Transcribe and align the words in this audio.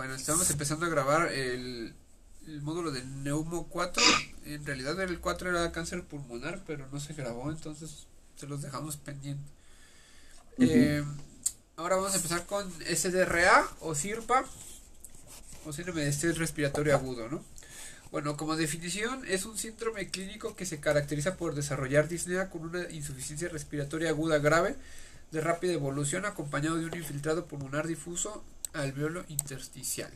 Bueno, 0.00 0.14
estamos 0.14 0.48
empezando 0.50 0.86
a 0.86 0.88
grabar 0.88 1.30
el, 1.30 1.92
el 2.46 2.62
módulo 2.62 2.90
de 2.90 3.04
Neumo 3.04 3.68
4. 3.68 4.02
En 4.46 4.64
realidad 4.64 4.98
el 4.98 5.20
4 5.20 5.50
era 5.50 5.72
cáncer 5.72 6.04
pulmonar, 6.04 6.62
pero 6.66 6.88
no 6.90 6.98
se 6.98 7.12
grabó, 7.12 7.50
entonces 7.50 8.06
se 8.34 8.46
los 8.46 8.62
dejamos 8.62 8.96
pendiente. 8.96 9.44
Eh, 10.58 11.04
ahora 11.76 11.96
vamos 11.96 12.14
a 12.14 12.16
empezar 12.16 12.46
con 12.46 12.72
SDRA 12.82 13.68
o 13.80 13.94
SIRPA, 13.94 14.46
o 15.66 15.72
síndrome 15.74 16.00
de 16.00 16.08
estrés 16.08 16.38
respiratorio 16.38 16.94
agudo, 16.94 17.28
¿no? 17.28 17.44
Bueno, 18.10 18.38
como 18.38 18.56
definición, 18.56 19.22
es 19.28 19.44
un 19.44 19.58
síndrome 19.58 20.08
clínico 20.08 20.56
que 20.56 20.64
se 20.64 20.80
caracteriza 20.80 21.36
por 21.36 21.54
desarrollar 21.54 22.08
disnea 22.08 22.48
con 22.48 22.62
una 22.62 22.88
insuficiencia 22.88 23.50
respiratoria 23.50 24.08
aguda 24.08 24.38
grave 24.38 24.76
de 25.30 25.42
rápida 25.42 25.74
evolución 25.74 26.24
acompañado 26.24 26.76
de 26.76 26.86
un 26.86 26.96
infiltrado 26.96 27.44
pulmonar 27.44 27.86
difuso 27.86 28.42
alveolo 28.72 29.24
intersticial. 29.28 30.12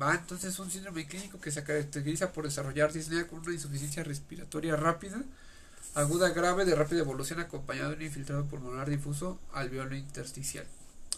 Va, 0.00 0.14
entonces 0.14 0.54
es 0.54 0.58
un 0.58 0.70
síndrome 0.70 1.06
clínico 1.06 1.40
que 1.40 1.50
se 1.50 1.64
caracteriza 1.64 2.32
por 2.32 2.44
desarrollar 2.44 2.92
disnea 2.92 3.26
con 3.26 3.40
una 3.40 3.52
insuficiencia 3.52 4.02
respiratoria 4.02 4.76
rápida, 4.76 5.22
aguda 5.94 6.30
grave 6.30 6.64
de 6.64 6.74
rápida 6.74 7.00
evolución 7.00 7.40
acompañado 7.40 7.90
de 7.90 7.96
un 7.96 8.02
infiltrado 8.02 8.46
pulmonar 8.46 8.88
difuso 8.88 9.38
alveolo 9.52 9.94
intersticial. 9.94 10.66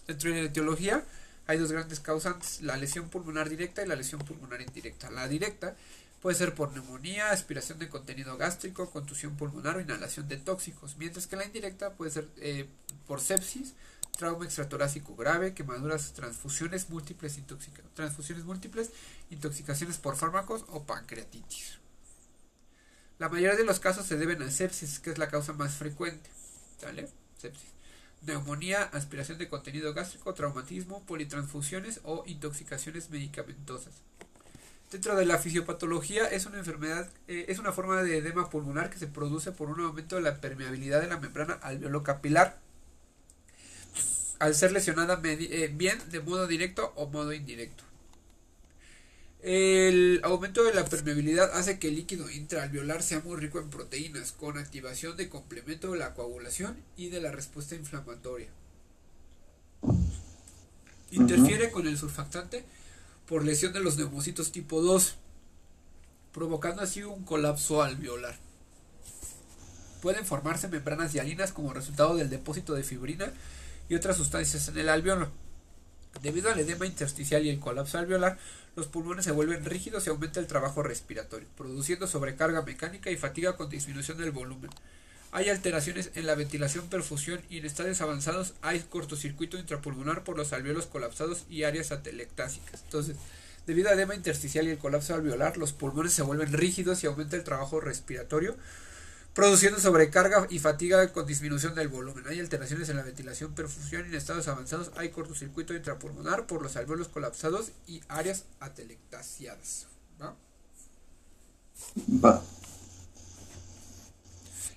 Dentro 0.06 0.30
de 0.30 0.42
la 0.42 0.48
etiología 0.48 1.04
hay 1.46 1.58
dos 1.58 1.70
grandes 1.70 2.00
causantes, 2.00 2.62
la 2.62 2.76
lesión 2.76 3.08
pulmonar 3.10 3.48
directa 3.48 3.82
y 3.82 3.86
la 3.86 3.96
lesión 3.96 4.20
pulmonar 4.22 4.60
indirecta. 4.60 5.10
La 5.10 5.28
directa 5.28 5.76
puede 6.20 6.36
ser 6.36 6.54
por 6.54 6.72
neumonía, 6.72 7.30
aspiración 7.30 7.78
de 7.78 7.88
contenido 7.88 8.36
gástrico, 8.36 8.90
contusión 8.90 9.36
pulmonar 9.36 9.76
o 9.76 9.80
inhalación 9.80 10.26
de 10.26 10.38
tóxicos, 10.38 10.96
mientras 10.96 11.26
que 11.26 11.36
la 11.36 11.44
indirecta 11.44 11.92
puede 11.92 12.10
ser 12.10 12.28
eh, 12.38 12.66
por 13.06 13.20
sepsis, 13.20 13.74
trauma 14.16 14.44
extratorácico 14.44 15.16
grave, 15.16 15.54
quemaduras, 15.54 16.12
transfusiones 16.12 16.88
múltiples, 16.90 17.38
transfusiones 17.94 18.44
múltiples, 18.44 18.90
intoxicaciones 19.30 19.98
por 19.98 20.16
fármacos 20.16 20.64
o 20.68 20.84
pancreatitis. 20.84 21.78
La 23.18 23.28
mayoría 23.28 23.56
de 23.56 23.64
los 23.64 23.80
casos 23.80 24.06
se 24.06 24.16
deben 24.16 24.42
a 24.42 24.50
sepsis, 24.50 24.98
que 24.98 25.10
es 25.10 25.18
la 25.18 25.28
causa 25.28 25.52
más 25.52 25.74
frecuente. 25.74 26.30
¿Vale? 26.82 27.08
Sepsis. 27.38 27.70
Neumonía, 28.22 28.82
aspiración 28.84 29.38
de 29.38 29.48
contenido 29.48 29.92
gástrico, 29.92 30.34
traumatismo, 30.34 31.04
politransfusiones 31.04 32.00
o 32.04 32.24
intoxicaciones 32.26 33.10
medicamentosas. 33.10 33.94
Dentro 34.90 35.16
de 35.16 35.26
la 35.26 35.38
fisiopatología 35.38 36.26
es 36.28 36.46
una 36.46 36.58
enfermedad, 36.58 37.10
eh, 37.28 37.46
es 37.48 37.58
una 37.58 37.72
forma 37.72 38.02
de 38.02 38.18
edema 38.18 38.48
pulmonar 38.48 38.90
que 38.90 38.98
se 38.98 39.06
produce 39.06 39.52
por 39.52 39.68
un 39.68 39.80
aumento 39.80 40.16
de 40.16 40.22
la 40.22 40.40
permeabilidad 40.40 41.00
de 41.00 41.08
la 41.08 41.18
membrana 41.18 41.54
alveolo-capilar 41.54 42.63
al 44.38 44.54
ser 44.54 44.72
lesionada 44.72 45.20
eh, 45.24 45.70
bien 45.74 45.98
de 46.10 46.20
modo 46.20 46.46
directo 46.46 46.92
o 46.96 47.06
modo 47.06 47.32
indirecto. 47.32 47.84
El 49.42 50.20
aumento 50.24 50.64
de 50.64 50.72
la 50.72 50.86
permeabilidad 50.86 51.52
hace 51.52 51.78
que 51.78 51.88
el 51.88 51.96
líquido 51.96 52.30
intraalveolar 52.30 53.02
sea 53.02 53.20
muy 53.20 53.36
rico 53.36 53.58
en 53.58 53.68
proteínas, 53.68 54.32
con 54.32 54.56
activación 54.56 55.18
de 55.18 55.28
complemento 55.28 55.92
de 55.92 55.98
la 55.98 56.14
coagulación 56.14 56.78
y 56.96 57.10
de 57.10 57.20
la 57.20 57.30
respuesta 57.30 57.74
inflamatoria. 57.74 58.48
Interfiere 61.10 61.70
con 61.70 61.86
el 61.86 61.98
surfactante 61.98 62.64
por 63.28 63.44
lesión 63.44 63.74
de 63.74 63.80
los 63.80 63.98
neumocitos 63.98 64.50
tipo 64.50 64.80
2, 64.80 65.16
provocando 66.32 66.80
así 66.80 67.02
un 67.02 67.22
colapso 67.24 67.82
alveolar. 67.82 68.36
Pueden 70.00 70.24
formarse 70.24 70.68
membranas 70.68 71.12
hialinas 71.12 71.52
como 71.52 71.74
resultado 71.74 72.16
del 72.16 72.30
depósito 72.30 72.72
de 72.74 72.82
fibrina 72.82 73.30
y 73.88 73.94
otras 73.94 74.16
sustancias 74.16 74.68
en 74.68 74.78
el 74.78 74.88
alveolo. 74.88 75.30
Debido 76.22 76.50
al 76.50 76.60
edema 76.60 76.86
intersticial 76.86 77.44
y 77.44 77.50
el 77.50 77.60
colapso 77.60 77.98
alveolar, 77.98 78.38
los 78.76 78.86
pulmones 78.86 79.24
se 79.24 79.32
vuelven 79.32 79.64
rígidos 79.64 80.06
y 80.06 80.10
aumenta 80.10 80.40
el 80.40 80.46
trabajo 80.46 80.82
respiratorio, 80.82 81.48
produciendo 81.56 82.06
sobrecarga 82.06 82.62
mecánica 82.62 83.10
y 83.10 83.16
fatiga 83.16 83.56
con 83.56 83.68
disminución 83.68 84.18
del 84.18 84.30
volumen. 84.30 84.70
Hay 85.32 85.48
alteraciones 85.48 86.10
en 86.14 86.26
la 86.26 86.36
ventilación, 86.36 86.88
perfusión 86.88 87.40
y 87.50 87.58
en 87.58 87.66
estadios 87.66 88.00
avanzados 88.00 88.54
hay 88.62 88.80
cortocircuito 88.80 89.58
intrapulmonar 89.58 90.22
por 90.22 90.36
los 90.36 90.52
alveolos 90.52 90.86
colapsados 90.86 91.44
y 91.50 91.64
áreas 91.64 91.90
atelectásicas. 91.90 92.82
Entonces, 92.84 93.16
debido 93.66 93.88
al 93.90 93.98
edema 93.98 94.14
intersticial 94.14 94.66
y 94.68 94.70
el 94.70 94.78
colapso 94.78 95.14
alveolar, 95.14 95.56
los 95.56 95.72
pulmones 95.72 96.12
se 96.12 96.22
vuelven 96.22 96.52
rígidos 96.52 97.02
y 97.02 97.08
aumenta 97.08 97.34
el 97.34 97.42
trabajo 97.42 97.80
respiratorio, 97.80 98.56
produciendo 99.34 99.80
sobrecarga 99.80 100.46
y 100.48 100.60
fatiga 100.60 101.12
con 101.12 101.26
disminución 101.26 101.74
del 101.74 101.88
volumen. 101.88 102.24
Hay 102.28 102.38
alteraciones 102.38 102.88
en 102.88 102.96
la 102.96 103.02
ventilación, 103.02 103.52
perfusión 103.54 104.06
y 104.06 104.08
en 104.08 104.14
estados 104.14 104.46
avanzados 104.46 104.92
hay 104.96 105.10
cortocircuito 105.10 105.74
intrapulmonar 105.74 106.46
por 106.46 106.62
los 106.62 106.76
alveolos 106.76 107.08
colapsados 107.08 107.72
y 107.88 108.00
áreas 108.08 108.44
atelectasiadas. 108.60 109.88
¿Va? 110.22 110.36
Va. 112.24 112.42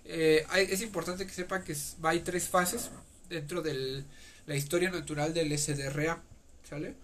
Eh, 0.05 0.45
es 0.69 0.81
importante 0.81 1.27
que 1.27 1.33
sepan 1.33 1.63
que 1.63 1.75
hay 2.03 2.21
tres 2.21 2.47
fases 2.47 2.89
dentro 3.29 3.61
de 3.61 4.03
la 4.47 4.55
historia 4.55 4.89
natural 4.89 5.33
del 5.33 5.55
SDRA. 5.57 6.21
¿Sale? 6.67 6.95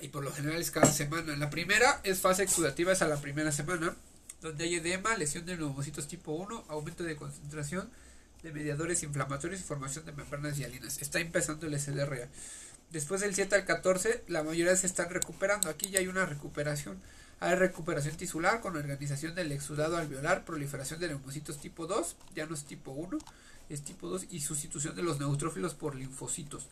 Y 0.00 0.08
por 0.08 0.24
lo 0.24 0.32
general 0.32 0.60
es 0.60 0.70
cada 0.70 0.90
semana. 0.90 1.36
La 1.36 1.50
primera 1.50 2.00
es 2.02 2.20
fase 2.20 2.42
exudativa, 2.42 2.92
es 2.92 3.02
a 3.02 3.08
la 3.08 3.20
primera 3.20 3.52
semana, 3.52 3.94
donde 4.40 4.64
hay 4.64 4.76
edema, 4.76 5.16
lesión 5.16 5.46
de 5.46 5.56
neumocitos 5.56 6.08
tipo 6.08 6.32
1, 6.32 6.64
aumento 6.68 7.04
de 7.04 7.16
concentración 7.16 7.90
de 8.42 8.52
mediadores 8.52 9.02
inflamatorios 9.02 9.60
y 9.60 9.64
formación 9.64 10.06
de 10.06 10.12
membranas 10.12 10.56
hialinas. 10.56 11.00
Está 11.00 11.20
empezando 11.20 11.66
el 11.66 11.78
SDRA. 11.78 12.28
Después 12.90 13.20
del 13.20 13.34
7 13.34 13.54
al 13.54 13.64
14, 13.64 14.24
la 14.28 14.42
mayoría 14.42 14.74
se 14.76 14.86
están 14.86 15.10
recuperando. 15.10 15.68
Aquí 15.68 15.90
ya 15.90 16.00
hay 16.00 16.08
una 16.08 16.26
recuperación. 16.26 16.98
Hay 17.38 17.54
recuperación 17.54 18.16
tisular 18.16 18.60
con 18.60 18.76
organización 18.76 19.34
del 19.34 19.52
exudado 19.52 19.96
alveolar, 19.96 20.44
proliferación 20.44 21.00
de 21.00 21.08
neumocitos 21.08 21.58
tipo 21.58 21.86
2, 21.86 22.16
ya 22.34 22.46
no 22.46 22.54
es 22.54 22.64
tipo 22.64 22.90
1, 22.90 23.18
es 23.70 23.82
tipo 23.82 24.08
2 24.08 24.26
y 24.30 24.40
sustitución 24.40 24.94
de 24.94 25.02
los 25.02 25.18
neutrófilos 25.18 25.74
por 25.74 25.94
linfocitos. 25.94 26.66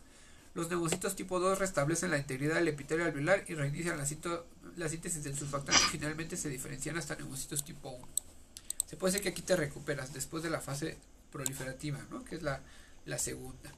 Los 0.55 0.71
neumocitos 0.71 1.15
tipo 1.15 1.39
2 1.39 1.59
restablecen 1.59 2.11
la 2.11 2.19
integridad 2.19 2.57
del 2.57 2.69
epitelio 2.69 3.05
alveolar 3.05 3.45
y 3.47 3.55
reinician 3.55 3.99
la, 3.99 4.07
síntesis 4.07 5.23
del 5.23 5.37
surfactante 5.37 5.81
y 5.87 5.91
finalmente 5.91 6.37
se 6.37 6.49
diferencian 6.49 6.97
hasta 6.97 7.17
neumocitos 7.17 7.65
tipo 7.65 7.91
1. 7.91 8.09
Se 8.87 8.97
puede 8.97 9.13
decir 9.13 9.23
que 9.23 9.31
aquí 9.31 9.43
te 9.43 9.57
recuperas 9.57 10.13
después 10.13 10.43
de 10.43 10.51
la 10.51 10.61
fase 10.61 10.97
proliferativa, 11.31 12.05
¿no? 12.11 12.25
que 12.25 12.37
es 12.37 12.43
la, 12.43 12.61
la 13.05 13.19
segunda. 13.19 13.73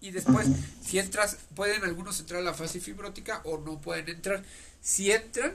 Y 0.00 0.10
después, 0.10 0.48
si 0.82 0.98
entras, 0.98 1.36
pueden 1.54 1.84
algunos 1.84 2.20
entrar 2.20 2.40
a 2.40 2.44
la 2.44 2.54
fase 2.54 2.80
fibrótica 2.80 3.40
o 3.44 3.58
no 3.58 3.80
pueden 3.80 4.08
entrar. 4.08 4.42
Si 4.80 5.10
entran, 5.10 5.54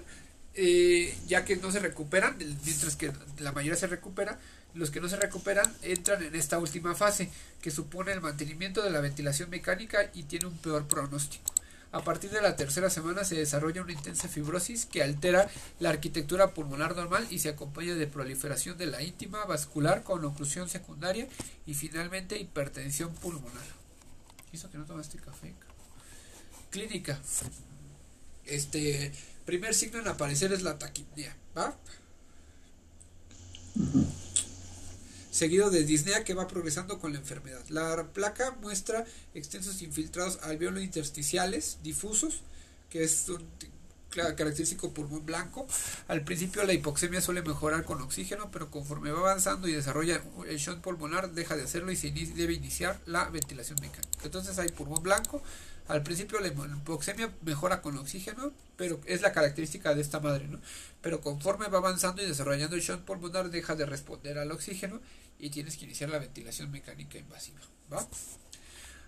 eh, 0.55 1.17
ya 1.27 1.45
que 1.45 1.55
no 1.55 1.71
se 1.71 1.79
recuperan, 1.79 2.37
mientras 2.37 2.95
que 2.95 3.11
la 3.39 3.51
mayoría 3.51 3.77
se 3.77 3.87
recupera, 3.87 4.39
los 4.73 4.91
que 4.91 5.01
no 5.01 5.09
se 5.09 5.17
recuperan 5.17 5.71
entran 5.81 6.23
en 6.23 6.35
esta 6.35 6.59
última 6.59 6.95
fase, 6.95 7.29
que 7.61 7.71
supone 7.71 8.11
el 8.11 8.21
mantenimiento 8.21 8.81
de 8.81 8.89
la 8.89 9.01
ventilación 9.01 9.49
mecánica 9.49 10.09
y 10.13 10.23
tiene 10.23 10.47
un 10.47 10.57
peor 10.57 10.87
pronóstico. 10.87 11.51
A 11.93 12.03
partir 12.05 12.29
de 12.31 12.41
la 12.41 12.55
tercera 12.55 12.89
semana 12.89 13.25
se 13.25 13.35
desarrolla 13.35 13.81
una 13.81 13.91
intensa 13.91 14.29
fibrosis 14.29 14.85
que 14.85 15.03
altera 15.03 15.49
la 15.79 15.89
arquitectura 15.89 16.53
pulmonar 16.53 16.95
normal 16.95 17.27
y 17.29 17.39
se 17.39 17.49
acompaña 17.49 17.95
de 17.95 18.07
proliferación 18.07 18.77
de 18.77 18.85
la 18.85 19.03
íntima 19.03 19.43
vascular 19.43 20.03
con 20.03 20.23
oclusión 20.23 20.69
secundaria 20.69 21.27
y 21.65 21.73
finalmente 21.73 22.39
hipertensión 22.39 23.13
pulmonar. 23.15 23.65
¿Hizo 24.53 24.71
que 24.71 24.77
no 24.77 24.85
tomaste 24.85 25.17
café? 25.17 25.53
Clínica. 26.69 27.19
Este, 28.45 29.11
Primer 29.45 29.73
signo 29.73 29.99
en 29.99 30.07
aparecer 30.07 30.53
es 30.53 30.61
la 30.61 30.77
taquipnea, 30.77 31.35
¿va? 31.57 31.75
Seguido 35.31 35.69
de 35.69 35.83
disnea 35.83 36.23
que 36.23 36.33
va 36.33 36.47
progresando 36.47 36.99
con 36.99 37.13
la 37.13 37.19
enfermedad. 37.19 37.63
La 37.69 38.07
placa 38.13 38.51
muestra 38.61 39.05
extensos 39.33 39.81
infiltrados 39.81 40.39
alveolo 40.43 40.81
intersticiales 40.81 41.77
difusos, 41.83 42.41
que 42.89 43.03
es 43.03 43.29
un 43.29 43.47
característico 44.09 44.93
pulmón 44.93 45.25
blanco. 45.25 45.65
Al 46.07 46.23
principio 46.23 46.63
la 46.63 46.73
hipoxemia 46.73 47.21
suele 47.21 47.41
mejorar 47.41 47.85
con 47.85 48.01
oxígeno, 48.01 48.51
pero 48.51 48.69
conforme 48.69 49.11
va 49.11 49.19
avanzando 49.19 49.67
y 49.67 49.73
desarrolla 49.73 50.21
el 50.47 50.57
shunt 50.57 50.81
pulmonar, 50.81 51.31
deja 51.31 51.55
de 51.55 51.63
hacerlo 51.63 51.91
y 51.91 51.95
se 51.95 52.11
debe 52.11 52.53
iniciar 52.53 52.99
la 53.05 53.29
ventilación 53.29 53.79
mecánica. 53.81 54.19
Entonces 54.23 54.59
hay 54.59 54.69
pulmón 54.69 55.01
blanco, 55.01 55.41
al 55.87 56.03
principio 56.03 56.39
la 56.39 56.47
hipoxemia 56.47 57.31
mejora 57.41 57.81
con 57.81 57.97
oxígeno, 57.97 58.51
pero 58.77 58.99
es 59.05 59.21
la 59.21 59.31
característica 59.31 59.93
de 59.93 60.01
esta 60.01 60.19
madre, 60.19 60.47
¿no? 60.47 60.59
Pero 61.01 61.21
conforme 61.21 61.67
va 61.67 61.79
avanzando 61.79 62.21
y 62.21 62.25
desarrollando 62.25 62.75
el 62.75 62.81
shunt 62.81 63.03
pulmonar, 63.03 63.49
deja 63.49 63.75
de 63.75 63.85
responder 63.85 64.37
al 64.37 64.51
oxígeno 64.51 65.01
y 65.39 65.49
tienes 65.49 65.77
que 65.77 65.85
iniciar 65.85 66.09
la 66.09 66.19
ventilación 66.19 66.71
mecánica 66.71 67.17
invasiva, 67.17 67.59
¿va? 67.91 68.07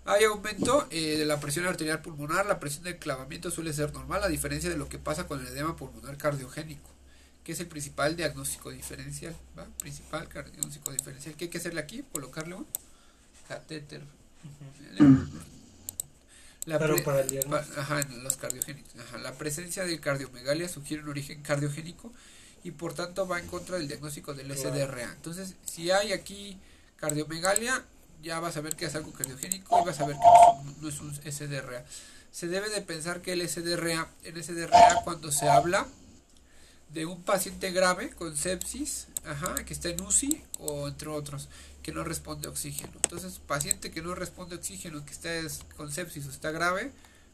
Hay 0.06 0.24
aumento 0.24 0.86
eh, 0.90 1.16
de 1.16 1.24
la 1.24 1.40
presión 1.40 1.66
arterial 1.66 2.02
pulmonar, 2.02 2.44
la 2.44 2.60
presión 2.60 2.84
de 2.84 2.98
clavamiento 2.98 3.50
suele 3.50 3.72
ser 3.72 3.92
normal, 3.94 4.22
a 4.22 4.28
diferencia 4.28 4.68
de 4.68 4.76
lo 4.76 4.88
que 4.88 4.98
pasa 4.98 5.26
con 5.26 5.40
el 5.40 5.46
edema 5.46 5.76
pulmonar 5.76 6.18
cardiogénico, 6.18 6.90
que 7.42 7.52
es 7.52 7.60
el 7.60 7.68
principal 7.68 8.14
diagnóstico 8.14 8.70
diferencial, 8.70 9.34
¿va? 9.58 9.66
Principal 9.78 10.28
diagnóstico 10.28 10.92
diferencial. 10.92 11.34
¿Qué 11.36 11.44
hay 11.44 11.50
que 11.50 11.58
hacerle 11.58 11.80
aquí? 11.80 12.04
Colocarle 12.12 12.54
un 12.54 12.66
catéter. 13.48 14.02
La 16.66 16.78
para 16.78 16.94
el 16.94 17.02
pa- 17.46 17.64
ajá, 17.76 18.00
los 18.22 18.36
cardiogénicos. 18.36 18.92
Ajá, 19.00 19.18
La 19.18 19.32
presencia 19.34 19.84
de 19.84 20.00
cardiomegalia 20.00 20.68
sugiere 20.68 21.02
un 21.02 21.08
origen 21.10 21.42
cardiogénico 21.42 22.12
y 22.62 22.70
por 22.70 22.94
tanto 22.94 23.26
va 23.28 23.38
en 23.38 23.46
contra 23.46 23.76
del 23.76 23.86
diagnóstico 23.88 24.32
del. 24.34 24.50
SDRA. 24.56 25.12
Entonces, 25.12 25.54
si 25.70 25.90
hay 25.90 26.12
aquí 26.12 26.58
cardiomegalia, 26.96 27.84
ya 28.22 28.40
vas 28.40 28.56
a 28.56 28.60
ver 28.62 28.76
que 28.76 28.86
es 28.86 28.94
algo 28.94 29.12
cardiogénico 29.12 29.82
y 29.82 29.84
vas 29.84 30.00
a 30.00 30.06
ver 30.06 30.16
que 30.16 30.22
no 30.22 30.64
es 30.64 30.66
un, 30.66 30.82
no 30.82 30.88
es 30.88 31.00
un 31.00 31.32
SDRA. 31.32 31.84
Se 32.32 32.48
debe 32.48 32.70
de 32.70 32.80
pensar 32.80 33.20
que 33.20 33.32
el 33.34 33.46
SDRA, 33.48 34.08
en 34.24 34.42
SDRA 34.42 35.02
cuando 35.04 35.30
se 35.30 35.48
habla 35.48 35.86
de 36.94 37.06
un 37.06 37.22
paciente 37.22 37.72
grave 37.72 38.10
con 38.10 38.36
sepsis, 38.36 39.08
ajá, 39.24 39.64
que 39.64 39.74
está 39.74 39.88
en 39.88 40.00
UCI 40.00 40.42
o 40.60 40.86
entre 40.88 41.08
otros, 41.08 41.48
que 41.82 41.92
no 41.92 42.04
responde 42.04 42.46
a 42.46 42.50
oxígeno. 42.50 42.92
Entonces, 43.02 43.40
paciente 43.40 43.90
que 43.90 44.00
no 44.00 44.14
responde 44.14 44.54
a 44.54 44.58
oxígeno, 44.58 45.04
que 45.04 45.12
está 45.12 45.34
es- 45.34 45.60
con 45.76 45.90
sepsis 45.92 46.26
o 46.26 46.30
está 46.30 46.52
grave, 46.52 46.92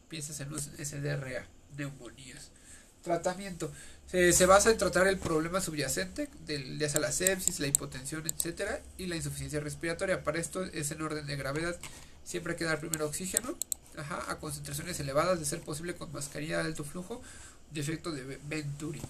piensas 0.09 0.39
en 0.41 0.51
un 0.51 0.59
SDRA, 0.59 1.45
neumonías. 1.77 2.49
Tratamiento. 3.03 3.71
Se, 4.07 4.45
basa 4.45 4.71
en 4.71 4.77
tratar 4.77 5.07
el 5.07 5.17
problema 5.17 5.61
subyacente, 5.61 6.27
del, 6.45 6.77
ya 6.77 6.89
sea 6.89 6.99
la 6.99 7.11
sepsis, 7.13 7.59
la 7.61 7.67
hipotensión, 7.67 8.27
etcétera, 8.27 8.81
y 8.97 9.05
la 9.07 9.15
insuficiencia 9.15 9.59
respiratoria. 9.61 10.23
Para 10.23 10.39
esto 10.39 10.63
es 10.65 10.91
en 10.91 11.01
orden 11.01 11.25
de 11.27 11.35
gravedad. 11.37 11.77
Siempre 12.25 12.53
hay 12.53 12.59
que 12.59 12.65
dar 12.65 12.79
primero 12.79 13.05
oxígeno, 13.05 13.55
ajá, 13.97 14.25
a 14.29 14.37
concentraciones 14.39 14.99
elevadas, 14.99 15.39
de 15.39 15.45
ser 15.45 15.61
posible 15.61 15.95
con 15.95 16.11
mascarilla 16.11 16.57
de 16.57 16.65
alto 16.65 16.83
flujo, 16.83 17.21
de 17.71 17.79
efecto 17.81 18.11
de 18.11 18.37
Venturi. 18.43 19.01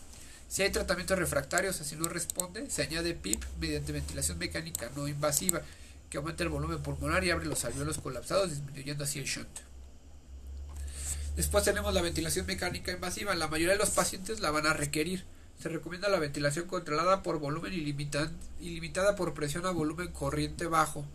Si 0.51 0.63
hay 0.63 0.69
tratamientos 0.69 1.17
refractarios, 1.17 1.79
así 1.79 1.95
no 1.95 2.09
responde, 2.09 2.69
se 2.69 2.81
añade 2.81 3.13
PIP 3.13 3.41
mediante 3.61 3.93
ventilación 3.93 4.37
mecánica 4.37 4.91
no 4.97 5.07
invasiva, 5.07 5.61
que 6.09 6.17
aumenta 6.17 6.43
el 6.43 6.49
volumen 6.49 6.83
pulmonar 6.83 7.23
y 7.23 7.31
abre 7.31 7.45
los 7.45 7.63
alveolos 7.63 7.99
colapsados, 7.99 8.49
disminuyendo 8.49 9.05
así 9.05 9.19
el 9.19 9.25
shunt. 9.27 9.47
Después 11.37 11.63
tenemos 11.63 11.93
la 11.93 12.01
ventilación 12.01 12.45
mecánica 12.47 12.91
invasiva. 12.91 13.33
La 13.33 13.47
mayoría 13.47 13.75
de 13.75 13.79
los 13.79 13.91
pacientes 13.91 14.41
la 14.41 14.51
van 14.51 14.67
a 14.67 14.73
requerir. 14.73 15.23
Se 15.57 15.69
recomienda 15.69 16.09
la 16.09 16.19
ventilación 16.19 16.67
controlada 16.67 17.23
por 17.23 17.39
volumen 17.39 17.71
ilimitada 17.71 19.15
por 19.15 19.33
presión 19.33 19.65
a 19.65 19.71
volumen 19.71 20.11
corriente 20.11 20.67
bajo. 20.67 21.05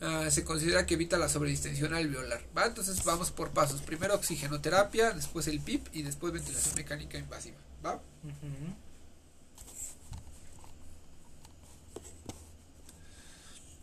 Ah, 0.00 0.28
se 0.30 0.44
considera 0.44 0.86
que 0.86 0.94
evita 0.94 1.16
la 1.18 1.28
sobredistensión 1.28 1.92
alveolar. 1.92 2.42
¿va? 2.56 2.66
Entonces 2.66 3.02
vamos 3.04 3.30
por 3.32 3.50
pasos. 3.50 3.80
Primero 3.82 4.14
oxigenoterapia, 4.14 5.10
después 5.12 5.48
el 5.48 5.60
PIP 5.60 5.88
y 5.92 6.02
después 6.02 6.32
ventilación 6.32 6.74
mecánica 6.76 7.18
invasiva. 7.18 7.56
¿va? 7.84 8.00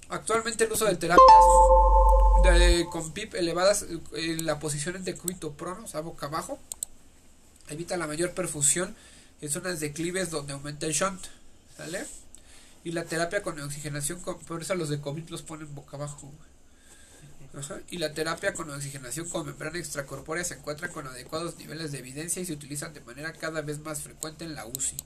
Actualmente 0.10 0.64
el 0.66 0.72
uso 0.72 0.86
de 0.86 0.96
terapias 0.96 1.28
de- 2.44 2.86
con 2.92 3.12
PIP 3.12 3.34
elevadas 3.36 3.84
eh, 3.84 4.00
en 4.14 4.46
la 4.46 4.60
posición 4.60 4.96
en 4.96 5.04
decúbito 5.04 5.54
prono, 5.54 5.86
o 5.86 5.88
sea, 5.88 6.02
boca 6.02 6.28
abajo, 6.28 6.60
evita 7.70 7.98
la 7.98 8.06
mayor 8.06 8.32
perfusión 8.34 8.96
en 9.42 9.50
zonas 9.50 9.80
declives 9.80 10.30
donde 10.30 10.54
aumenta 10.54 10.86
el 10.86 10.94
shunt, 10.94 11.26
¿sale? 11.76 12.06
Y 12.86 12.92
la 12.92 13.04
terapia 13.04 13.42
con 13.42 13.60
oxigenación, 13.60 14.22
por 14.22 14.62
eso 14.62 14.76
los 14.76 14.90
de 14.90 15.02
COVID 15.02 15.28
los 15.30 15.42
ponen 15.42 15.74
boca 15.74 15.98
abajo. 15.98 16.32
Ajá. 17.58 17.80
Y 17.90 17.98
la 17.98 18.14
terapia 18.14 18.54
con 18.54 18.70
oxigenación 18.70 19.28
con 19.28 19.48
membrana 19.48 19.80
extracorpórea 19.80 20.44
se 20.44 20.54
encuentra 20.54 20.90
con 20.90 21.08
adecuados 21.08 21.58
niveles 21.58 21.92
de 21.92 21.98
evidencia 21.98 22.44
y 22.44 22.46
se 22.46 22.54
utilizan 22.54 22.94
de 22.94 23.02
manera 23.02 23.34
cada 23.34 23.64
vez 23.64 23.80
más 23.80 24.04
frecuente 24.04 24.46
en 24.46 24.54
la 24.54 24.68
UCI. 24.68 24.98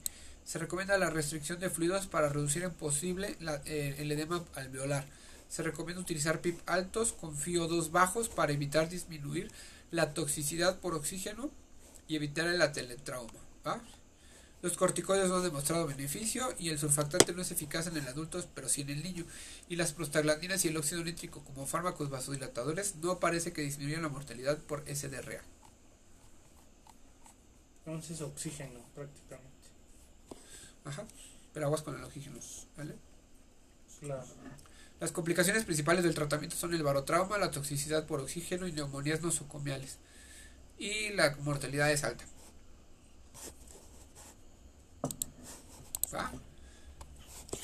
Se 0.43 0.59
recomienda 0.59 0.97
la 0.97 1.09
restricción 1.09 1.61
de 1.61 1.69
fluidos 1.69 2.07
para 2.07 2.27
reducir 2.27 2.63
en 2.63 2.73
posible 2.73 3.37
eh, 3.63 3.95
el 3.97 4.11
edema 4.11 4.43
alveolar. 4.55 5.05
Se 5.47 5.63
recomienda 5.63 6.01
utilizar 6.01 6.41
PIP 6.41 6.59
altos 6.65 7.13
con 7.13 7.37
FiO2 7.37 7.91
bajos 7.91 8.27
para 8.27 8.51
evitar 8.51 8.89
disminuir 8.89 9.49
la 9.89 10.13
toxicidad 10.13 10.79
por 10.79 10.95
oxígeno 10.95 11.49
y 12.09 12.17
evitar 12.17 12.49
el 12.49 12.61
ateletrauma. 12.61 13.39
¿va? 13.65 13.81
Los 14.61 14.75
corticoides 14.75 15.29
no 15.29 15.37
han 15.37 15.43
demostrado 15.43 15.87
beneficio 15.87 16.53
y 16.59 16.69
el 16.69 16.77
surfactante 16.77 17.31
no 17.33 17.41
es 17.41 17.51
eficaz 17.51 17.87
en 17.87 17.95
el 17.95 18.07
adulto, 18.07 18.43
pero 18.53 18.67
sí 18.67 18.81
en 18.81 18.89
el 18.89 19.01
niño. 19.01 19.25
Y 19.69 19.77
las 19.77 19.93
prostaglandinas 19.93 20.65
y 20.65 20.67
el 20.67 20.77
óxido 20.77 21.03
nítrico 21.03 21.43
como 21.45 21.65
fármacos 21.65 22.09
vasodilatadores 22.09 22.95
no 22.97 23.19
parece 23.19 23.53
que 23.53 23.61
disminuyan 23.61 24.01
la 24.01 24.09
mortalidad 24.09 24.57
por 24.57 24.83
SDRA. 24.85 25.41
Entonces 27.85 28.19
oxígeno 28.21 28.81
prácticamente. 28.93 29.49
Ajá. 30.83 31.05
Pero 31.53 31.65
aguas 31.65 31.81
con 31.81 31.95
el 31.95 32.03
oxígeno, 32.03 32.39
¿vale? 32.77 32.95
Claro. 34.01 34.23
Las 34.99 35.13
complicaciones 35.13 35.63
principales 35.63 36.03
del 36.03 36.13
tratamiento 36.13 36.57
son 36.57 36.73
el 36.73 36.83
barotrauma, 36.83 37.37
la 37.37 37.51
toxicidad 37.51 38.05
por 38.05 38.19
oxígeno 38.19 38.67
y 38.67 38.73
neumonías 38.73 39.21
nosocomiales. 39.21 39.97
Y 40.77 41.11
la 41.11 41.35
mortalidad 41.37 41.89
es 41.91 42.03
alta. 42.03 42.25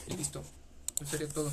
Y 0.07 0.13
listo. 0.17 0.43
Eso 1.01 1.05
sería 1.11 1.29
todo. 1.29 1.51